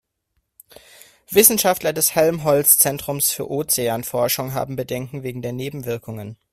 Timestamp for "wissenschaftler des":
1.29-2.15